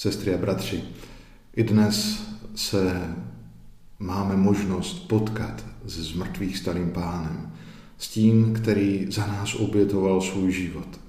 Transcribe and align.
Sestry 0.00 0.34
a 0.34 0.38
bratři, 0.38 0.82
i 1.56 1.64
dnes 1.64 2.22
se 2.54 3.14
máme 3.98 4.36
možnost 4.36 5.08
potkat 5.08 5.64
s 5.84 5.98
zmrtvých 5.98 6.58
starým 6.58 6.90
pánem, 6.90 7.52
s 7.98 8.08
tím, 8.08 8.52
který 8.52 9.06
za 9.10 9.26
nás 9.26 9.54
obětoval 9.54 10.20
svůj 10.20 10.52
život. 10.52 11.00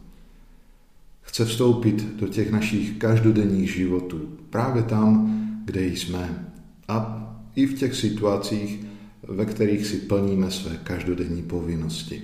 Chce 1.21 1.45
vstoupit 1.45 2.15
do 2.15 2.27
těch 2.27 2.51
našich 2.51 2.97
každodenních 2.97 3.73
životů, 3.73 4.37
právě 4.49 4.83
tam, 4.83 5.41
kde 5.65 5.85
jsme 5.85 6.53
a 6.87 7.27
i 7.55 7.65
v 7.65 7.79
těch 7.79 7.95
situacích, 7.95 8.85
ve 9.27 9.45
kterých 9.45 9.85
si 9.85 9.97
plníme 9.97 10.51
své 10.51 10.77
každodenní 10.77 11.43
povinnosti. 11.43 12.21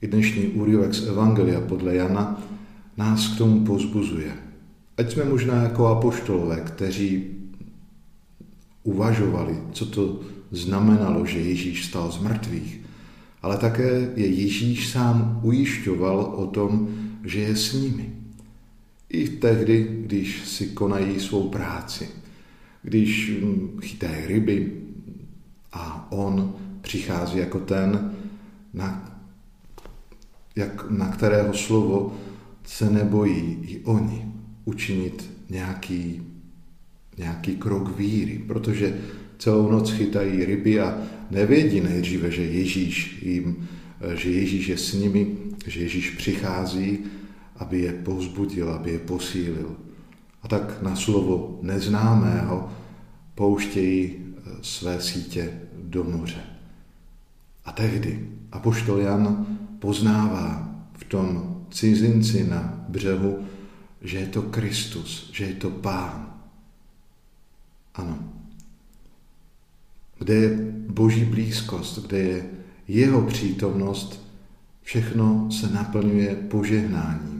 I 0.00 0.06
dnešní 0.06 0.46
úryvek 0.46 0.94
z 0.94 1.06
Evangelia 1.08 1.60
podle 1.60 1.94
Jana 1.94 2.42
nás 2.96 3.28
k 3.28 3.38
tomu 3.38 3.64
pozbuzuje. 3.64 4.53
Ať 4.96 5.12
jsme 5.12 5.24
možná 5.24 5.62
jako 5.62 5.86
apoštolové, 5.86 6.60
kteří 6.60 7.24
uvažovali, 8.82 9.58
co 9.72 9.86
to 9.86 10.20
znamenalo, 10.50 11.26
že 11.26 11.38
Ježíš 11.38 11.84
stal 11.84 12.12
z 12.12 12.18
mrtvých, 12.18 12.80
ale 13.42 13.58
také 13.58 14.12
je 14.16 14.26
Ježíš 14.26 14.88
sám 14.88 15.40
ujišťoval 15.42 16.18
o 16.20 16.46
tom, 16.46 16.88
že 17.24 17.40
je 17.40 17.56
s 17.56 17.72
nimi. 17.72 18.14
I 19.08 19.28
tehdy, 19.28 20.02
když 20.06 20.48
si 20.48 20.66
konají 20.66 21.20
svou 21.20 21.48
práci, 21.48 22.08
když 22.82 23.30
hm, 23.30 23.80
chytají 23.82 24.26
ryby 24.26 24.72
a 25.72 26.12
on 26.12 26.54
přichází 26.80 27.38
jako 27.38 27.58
ten, 27.58 28.14
na, 28.74 29.18
jak, 30.56 30.90
na 30.90 31.08
kterého 31.08 31.54
slovo 31.54 32.16
se 32.64 32.90
nebojí 32.90 33.58
i 33.62 33.80
oni 33.84 34.33
učinit 34.64 35.30
nějaký, 35.50 36.22
nějaký 37.18 37.56
krok 37.56 37.98
víry, 37.98 38.38
protože 38.46 39.00
celou 39.38 39.70
noc 39.70 39.90
chytají 39.90 40.44
ryby 40.44 40.80
a 40.80 40.98
nevědí 41.30 41.80
nejdříve, 41.80 42.30
že 42.30 42.42
Ježíš 42.42 43.22
jim, 43.22 43.68
že 44.14 44.30
Ježíš 44.30 44.68
je 44.68 44.78
s 44.78 44.92
nimi, 44.92 45.26
že 45.66 45.80
Ježíš 45.80 46.10
přichází, 46.10 46.98
aby 47.56 47.80
je 47.80 47.92
povzbudil, 47.92 48.70
aby 48.70 48.90
je 48.90 48.98
posílil. 48.98 49.76
A 50.42 50.48
tak 50.48 50.82
na 50.82 50.96
slovo 50.96 51.58
neznámého 51.62 52.70
pouštějí 53.34 54.16
eh, 54.16 54.50
své 54.62 55.00
sítě 55.00 55.60
do 55.82 56.04
moře. 56.04 56.40
A 57.64 57.72
tehdy 57.72 58.28
apoštol 58.52 58.98
Jan 58.98 59.46
poznává 59.78 60.74
v 60.92 61.04
tom 61.04 61.56
cizinci 61.70 62.46
na 62.50 62.84
břehu, 62.88 63.38
že 64.04 64.18
je 64.18 64.26
to 64.26 64.42
Kristus, 64.42 65.30
že 65.32 65.44
je 65.44 65.54
to 65.54 65.70
Pán. 65.70 66.34
Ano. 67.94 68.18
Kde 70.18 70.34
je 70.34 70.58
Boží 70.88 71.24
blízkost, 71.24 72.06
kde 72.06 72.18
je 72.18 72.50
jeho 72.88 73.22
přítomnost, 73.22 74.20
všechno 74.82 75.50
se 75.50 75.70
naplňuje 75.70 76.34
požehnáním. 76.34 77.34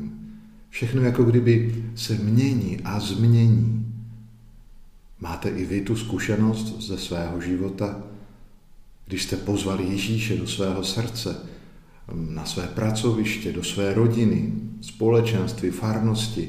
Všechno 0.71 1.03
jako 1.03 1.25
kdyby 1.25 1.85
se 1.95 2.15
mění 2.15 2.81
a 2.81 3.01
změní. 3.01 3.95
Máte 5.21 5.49
i 5.49 5.65
vy 5.65 5.81
tu 5.81 5.97
zkušenost 5.97 6.83
ze 6.83 6.99
svého 6.99 7.41
života, 7.41 8.03
když 9.07 9.23
jste 9.23 9.37
pozvali 9.37 9.85
Ježíše 9.85 10.37
do 10.37 10.47
svého 10.47 10.85
srdce, 10.85 11.37
na 12.13 12.45
své 12.45 12.67
pracoviště, 12.67 13.53
do 13.53 13.65
své 13.65 13.95
rodiny, 13.95 14.53
společenství, 14.81 15.71
farnosti, 15.71 16.49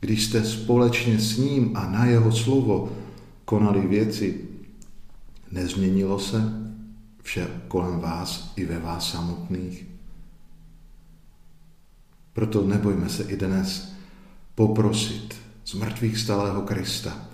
když 0.00 0.24
jste 0.24 0.44
společně 0.44 1.18
s 1.18 1.38
ním 1.38 1.76
a 1.76 1.90
na 1.90 2.04
jeho 2.04 2.32
slovo 2.32 2.92
konali 3.44 3.86
věci, 3.86 4.40
nezměnilo 5.50 6.18
se 6.18 6.42
vše 7.22 7.46
kolem 7.68 8.00
vás 8.00 8.52
i 8.56 8.64
ve 8.64 8.78
vás 8.78 9.12
samotných? 9.12 9.86
Proto 12.32 12.66
nebojme 12.66 13.08
se 13.08 13.22
i 13.22 13.36
dnes 13.36 13.92
poprosit 14.54 15.34
z 15.64 15.74
mrtvých 15.74 16.18
stalého 16.18 16.62
Krista, 16.62 17.28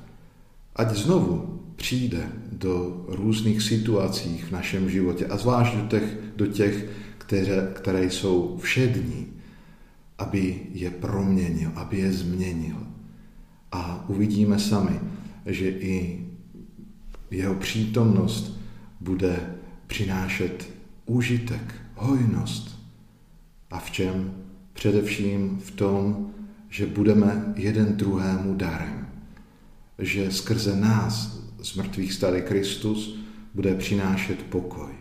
ať 0.77 0.97
znovu 0.97 1.61
přijde 1.77 2.29
do 2.53 3.05
různých 3.09 3.63
situací 3.63 4.39
v 4.49 4.51
našem 4.51 4.91
životě 4.91 5.27
a 5.27 5.37
zvlášť 5.37 5.75
do 5.75 5.87
těch, 5.87 6.17
do 6.37 6.47
těch 6.47 6.89
které, 7.23 7.73
které 7.75 8.05
jsou 8.05 8.59
všední, 8.63 9.27
aby 10.19 10.61
je 10.73 10.91
proměnil, 10.91 11.71
aby 11.75 11.99
je 11.99 12.13
změnil. 12.13 12.77
A 13.73 14.05
uvidíme 14.09 14.59
sami, 14.59 15.01
že 15.47 15.69
i 15.69 16.27
jeho 17.31 17.55
přítomnost 17.55 18.61
bude 19.01 19.55
přinášet 19.87 20.71
užitek, 21.07 21.75
hojnost. 21.95 22.79
A 23.71 23.79
v 23.79 23.91
čem? 23.91 24.35
Především 24.73 25.59
v 25.65 25.71
tom, 25.71 26.31
že 26.69 26.87
budeme 26.87 27.55
jeden 27.57 27.97
druhému 27.97 28.55
darem. 28.55 29.09
Že 29.99 30.31
skrze 30.31 30.77
nás 30.77 31.39
z 31.63 31.75
mrtvých 31.75 32.13
starý 32.13 32.43
Kristus 32.43 33.19
bude 33.55 33.75
přinášet 33.75 34.43
pokoj. 34.43 34.93